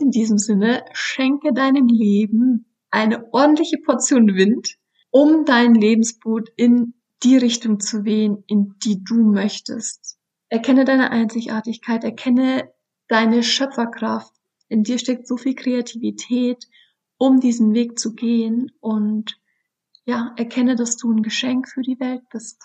In 0.00 0.10
diesem 0.10 0.36
Sinne, 0.36 0.84
schenke 0.92 1.52
deinem 1.52 1.86
Leben 1.86 2.66
eine 2.90 3.32
ordentliche 3.32 3.78
Portion 3.78 4.34
Wind, 4.34 4.78
um 5.10 5.44
dein 5.44 5.76
Lebensboot 5.76 6.48
in 6.56 6.94
die 7.22 7.36
Richtung 7.36 7.78
zu 7.78 8.04
wehen, 8.04 8.42
in 8.48 8.74
die 8.82 9.04
du 9.04 9.22
möchtest. 9.22 10.18
Erkenne 10.48 10.84
deine 10.84 11.12
Einzigartigkeit, 11.12 12.02
erkenne 12.02 12.68
deine 13.06 13.44
Schöpferkraft. 13.44 14.34
In 14.68 14.82
dir 14.82 14.98
steckt 14.98 15.28
so 15.28 15.36
viel 15.36 15.54
Kreativität, 15.54 16.66
um 17.16 17.38
diesen 17.38 17.74
Weg 17.74 17.96
zu 17.96 18.14
gehen 18.16 18.72
und 18.80 19.40
ja, 20.04 20.34
erkenne, 20.36 20.74
dass 20.74 20.96
du 20.96 21.12
ein 21.12 21.22
Geschenk 21.22 21.68
für 21.68 21.82
die 21.82 22.00
Welt 22.00 22.22
bist. 22.28 22.60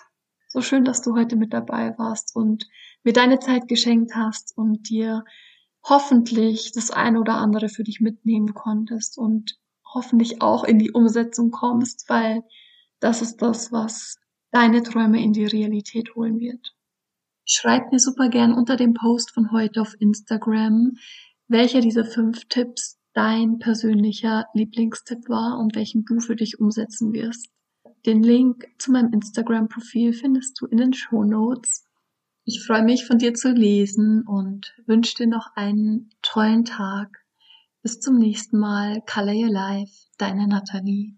So 0.48 0.62
schön, 0.62 0.84
dass 0.84 1.02
du 1.02 1.14
heute 1.14 1.36
mit 1.36 1.52
dabei 1.52 1.96
warst 1.98 2.34
und 2.34 2.66
mir 3.06 3.12
deine 3.12 3.38
Zeit 3.38 3.68
geschenkt 3.68 4.14
hast 4.14 4.52
und 4.56 4.90
dir 4.90 5.24
hoffentlich 5.82 6.72
das 6.72 6.90
eine 6.90 7.20
oder 7.20 7.36
andere 7.36 7.68
für 7.68 7.84
dich 7.84 8.00
mitnehmen 8.00 8.52
konntest 8.52 9.16
und 9.16 9.58
hoffentlich 9.94 10.42
auch 10.42 10.64
in 10.64 10.78
die 10.78 10.90
Umsetzung 10.90 11.52
kommst, 11.52 12.08
weil 12.08 12.42
das 12.98 13.22
ist 13.22 13.36
das, 13.38 13.70
was 13.70 14.18
deine 14.50 14.82
Träume 14.82 15.22
in 15.22 15.32
die 15.32 15.46
Realität 15.46 16.16
holen 16.16 16.40
wird. 16.40 16.74
Schreib 17.44 17.92
mir 17.92 18.00
super 18.00 18.28
gern 18.28 18.52
unter 18.52 18.76
dem 18.76 18.94
Post 18.94 19.30
von 19.30 19.52
heute 19.52 19.80
auf 19.80 19.94
Instagram, 20.00 20.96
welcher 21.46 21.80
dieser 21.80 22.04
fünf 22.04 22.46
Tipps 22.48 22.98
dein 23.12 23.60
persönlicher 23.60 24.46
Lieblingstipp 24.52 25.28
war 25.28 25.58
und 25.58 25.76
welchen 25.76 26.04
du 26.04 26.18
für 26.18 26.34
dich 26.34 26.58
umsetzen 26.58 27.12
wirst. 27.12 27.48
Den 28.04 28.22
Link 28.22 28.66
zu 28.78 28.90
meinem 28.90 29.12
Instagram-Profil 29.12 30.12
findest 30.12 30.60
du 30.60 30.66
in 30.66 30.78
den 30.78 30.92
Show 30.92 31.22
Notes. 31.22 31.85
Ich 32.48 32.64
freue 32.64 32.84
mich 32.84 33.04
von 33.04 33.18
dir 33.18 33.34
zu 33.34 33.50
lesen 33.50 34.22
und 34.24 34.72
wünsche 34.86 35.16
dir 35.16 35.26
noch 35.26 35.56
einen 35.56 36.10
tollen 36.22 36.64
Tag. 36.64 37.08
Bis 37.82 37.98
zum 37.98 38.18
nächsten 38.18 38.60
Mal. 38.60 39.02
Color 39.04 39.34
Your 39.34 39.50
Life, 39.50 39.92
deine 40.16 40.46
Nathalie. 40.46 41.16